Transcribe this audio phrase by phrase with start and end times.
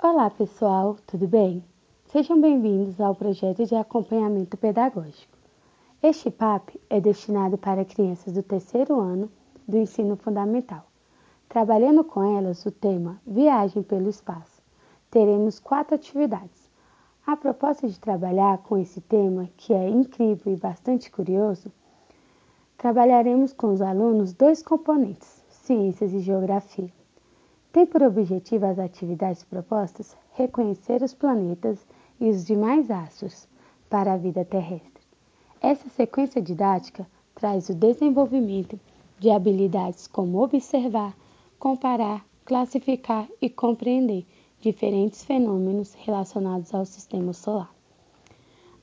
[0.00, 1.60] Olá, pessoal, tudo bem?
[2.04, 5.36] Sejam bem-vindos ao projeto de acompanhamento pedagógico.
[6.00, 9.28] Este PAP é destinado para crianças do terceiro ano
[9.66, 10.86] do ensino fundamental.
[11.48, 14.62] Trabalhando com elas o tema Viagem pelo Espaço,
[15.10, 16.70] teremos quatro atividades.
[17.26, 21.72] A proposta de trabalhar com esse tema, que é incrível e bastante curioso,
[22.76, 26.97] trabalharemos com os alunos dois componentes, ciências e geografia.
[27.70, 31.86] Tem por objetivo as atividades propostas reconhecer os planetas
[32.18, 33.46] e os demais astros
[33.90, 35.02] para a vida terrestre.
[35.60, 38.80] Essa sequência didática traz o desenvolvimento
[39.18, 41.14] de habilidades como observar,
[41.58, 44.26] comparar, classificar e compreender
[44.60, 47.72] diferentes fenômenos relacionados ao sistema solar.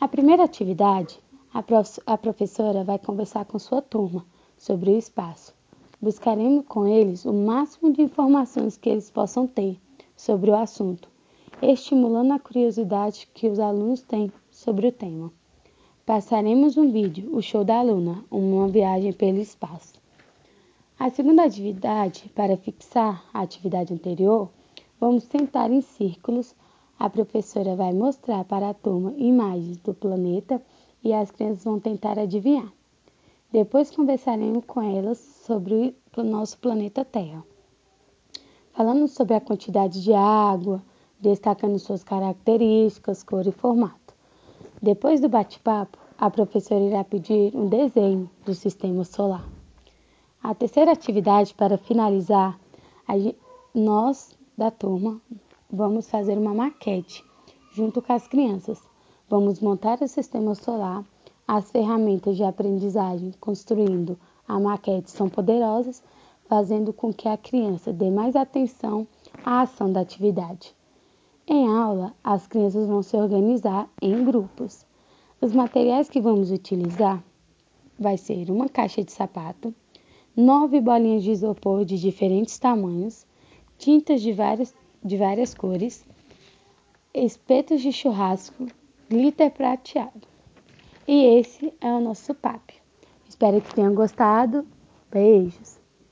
[0.00, 1.20] A primeira atividade,
[1.54, 4.26] a professora vai conversar com sua turma
[4.58, 5.54] sobre o espaço
[6.02, 9.78] Buscaremos com eles o máximo de informações que eles possam ter
[10.16, 11.08] sobre o assunto,
[11.62, 15.32] estimulando a curiosidade que os alunos têm sobre o tema.
[16.04, 19.94] Passaremos um vídeo, o show da aluna, uma viagem pelo espaço.
[20.98, 24.50] A segunda atividade, para fixar a atividade anterior,
[24.98, 26.52] vamos sentar em círculos.
[26.98, 30.60] A professora vai mostrar para a turma imagens do planeta
[31.04, 32.72] e as crianças vão tentar adivinhar.
[33.52, 37.44] Depois conversaremos com elas sobre o nosso planeta Terra.
[38.72, 40.82] Falando sobre a quantidade de água,
[41.20, 44.14] destacando suas características, cor e formato.
[44.80, 49.46] Depois do bate-papo, a professora irá pedir um desenho do sistema solar.
[50.42, 52.58] A terceira atividade, para finalizar,
[53.74, 55.20] nós da turma
[55.70, 57.22] vamos fazer uma maquete
[57.74, 58.82] junto com as crianças.
[59.28, 61.04] Vamos montar o sistema solar
[61.54, 66.02] as ferramentas de aprendizagem construindo a maquete são poderosas,
[66.46, 69.06] fazendo com que a criança dê mais atenção
[69.44, 70.74] à ação da atividade.
[71.46, 74.86] Em aula, as crianças vão se organizar em grupos.
[75.42, 77.22] Os materiais que vamos utilizar
[77.98, 79.74] vai ser uma caixa de sapato,
[80.34, 83.26] nove bolinhas de isopor de diferentes tamanhos,
[83.76, 84.74] tintas de várias,
[85.04, 86.02] de várias cores,
[87.12, 88.68] espetos de churrasco,
[89.10, 90.31] glitter prateado.
[91.06, 92.72] E esse é o nosso papo.
[93.28, 94.66] Espero que tenham gostado.
[95.10, 95.81] Beijos!